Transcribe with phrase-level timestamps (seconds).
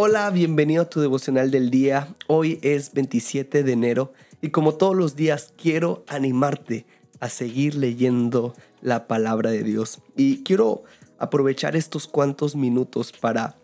[0.00, 2.14] Hola, bienvenido a tu devocional del día.
[2.28, 6.86] Hoy es 27 de enero y como todos los días quiero animarte
[7.18, 9.98] a seguir leyendo la palabra de Dios.
[10.16, 10.84] Y quiero
[11.18, 13.56] aprovechar estos cuantos minutos para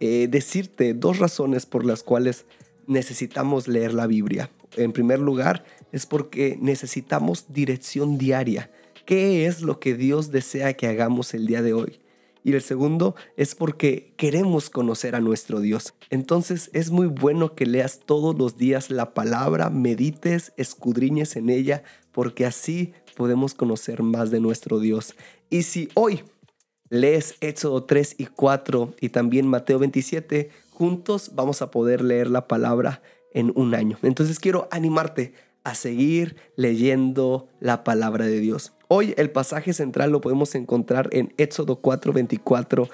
[0.00, 2.46] eh, decirte dos razones por las cuales
[2.86, 4.48] necesitamos leer la Biblia.
[4.78, 5.62] En primer lugar,
[5.92, 8.70] es porque necesitamos dirección diaria.
[9.04, 11.98] ¿Qué es lo que Dios desea que hagamos el día de hoy?
[12.44, 15.94] Y el segundo es porque queremos conocer a nuestro Dios.
[16.10, 21.82] Entonces es muy bueno que leas todos los días la palabra, medites, escudriñes en ella,
[22.10, 25.14] porque así podemos conocer más de nuestro Dios.
[25.50, 26.22] Y si hoy
[26.88, 32.48] lees Éxodo 3 y 4 y también Mateo 27, juntos vamos a poder leer la
[32.48, 33.98] palabra en un año.
[34.02, 35.32] Entonces quiero animarte
[35.64, 38.72] a seguir leyendo la palabra de Dios.
[38.88, 42.88] Hoy el pasaje central lo podemos encontrar en Éxodo 4, 24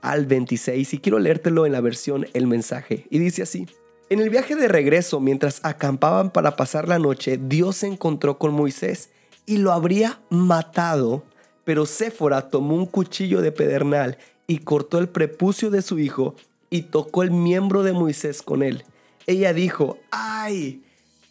[0.00, 3.06] al 26 y quiero leértelo en la versión El mensaje.
[3.10, 3.66] Y dice así.
[4.10, 8.52] En el viaje de regreso, mientras acampaban para pasar la noche, Dios se encontró con
[8.52, 9.10] Moisés
[9.46, 11.24] y lo habría matado,
[11.64, 16.34] pero Séfora tomó un cuchillo de pedernal y cortó el prepucio de su hijo
[16.68, 18.84] y tocó el miembro de Moisés con él.
[19.26, 20.82] Ella dijo, ¡ay!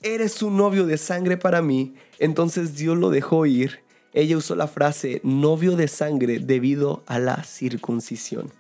[0.03, 1.94] Eres un novio de sangre para mí.
[2.19, 3.80] Entonces Dios lo dejó ir.
[4.13, 8.52] Ella usó la frase novio de sangre debido a la circuncisión.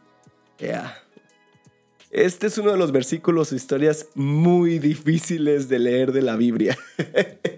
[2.11, 6.77] Este es uno de los versículos o historias muy difíciles de leer de la Biblia.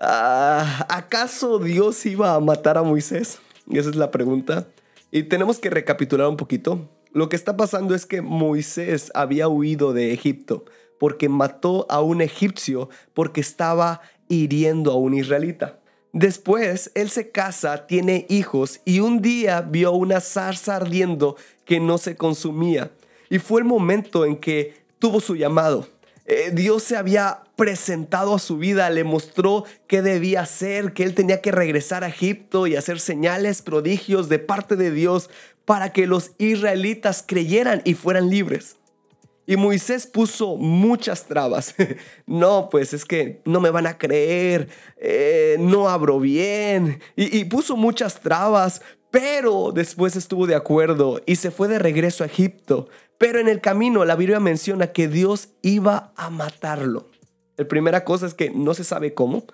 [0.00, 3.40] Ah, ¿Acaso Dios iba a matar a Moisés?
[3.68, 4.68] Esa es la pregunta.
[5.10, 6.88] Y tenemos que recapitular un poquito.
[7.12, 10.64] Lo que está pasando es que Moisés había huido de Egipto
[10.98, 15.78] porque mató a un egipcio porque estaba hiriendo a un israelita.
[16.12, 21.98] Después, él se casa, tiene hijos y un día vio una zarza ardiendo que no
[21.98, 22.90] se consumía.
[23.30, 25.86] Y fue el momento en que tuvo su llamado.
[26.26, 31.14] Eh, Dios se había presentado a su vida, le mostró qué debía hacer, que él
[31.14, 35.30] tenía que regresar a Egipto y hacer señales, prodigios de parte de Dios
[35.64, 38.76] para que los israelitas creyeran y fueran libres.
[39.48, 41.74] Y Moisés puso muchas trabas.
[42.26, 47.00] no, pues es que no me van a creer, eh, no abro bien.
[47.16, 52.24] Y, y puso muchas trabas, pero después estuvo de acuerdo y se fue de regreso
[52.24, 52.90] a Egipto.
[53.16, 57.08] Pero en el camino la Biblia menciona que Dios iba a matarlo.
[57.56, 59.46] La primera cosa es que no se sabe cómo,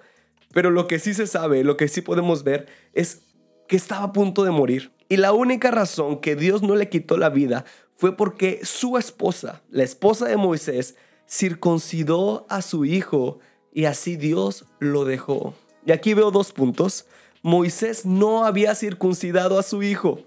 [0.53, 3.23] pero lo que sí se sabe, lo que sí podemos ver es
[3.69, 4.91] que estaba a punto de morir.
[5.09, 7.65] Y la única razón que Dios no le quitó la vida
[7.97, 10.97] fue porque su esposa, la esposa de Moisés,
[11.29, 13.39] circuncidó a su hijo
[13.73, 15.55] y así Dios lo dejó.
[15.87, 17.07] Y aquí veo dos puntos.
[17.43, 20.21] Moisés no había circuncidado a su hijo.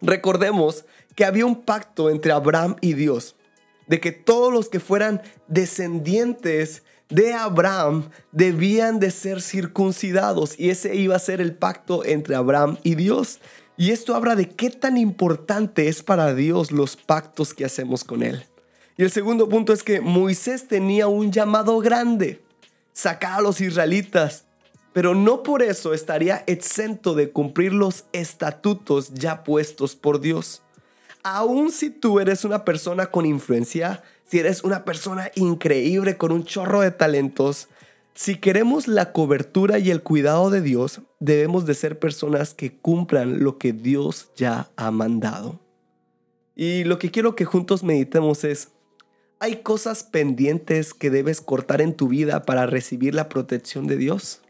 [0.00, 0.84] Recordemos
[1.14, 3.36] que había un pacto entre Abraham y Dios,
[3.86, 10.94] de que todos los que fueran descendientes de Abraham debían de ser circuncidados y ese
[10.94, 13.40] iba a ser el pacto entre Abraham y Dios.
[13.80, 18.22] Y esto habla de qué tan importante es para Dios los pactos que hacemos con
[18.22, 18.44] Él.
[18.98, 22.42] Y el segundo punto es que Moisés tenía un llamado grande,
[22.92, 24.44] sacar a los israelitas,
[24.92, 30.60] pero no por eso estaría exento de cumplir los estatutos ya puestos por Dios.
[31.22, 36.44] Aun si tú eres una persona con influencia, si eres una persona increíble con un
[36.44, 37.68] chorro de talentos,
[38.14, 43.42] si queremos la cobertura y el cuidado de Dios, debemos de ser personas que cumplan
[43.42, 45.60] lo que Dios ya ha mandado.
[46.56, 48.68] Y lo que quiero que juntos meditemos es,
[49.38, 54.42] ¿hay cosas pendientes que debes cortar en tu vida para recibir la protección de Dios?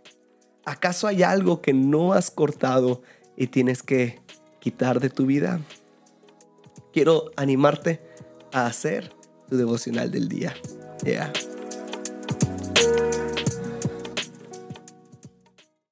[0.64, 3.02] ¿Acaso hay algo que no has cortado
[3.36, 4.20] y tienes que
[4.58, 5.60] quitar de tu vida?
[6.92, 8.00] Quiero animarte
[8.52, 9.12] a hacer
[9.48, 10.54] tu devocional del día.
[11.04, 11.32] Yeah.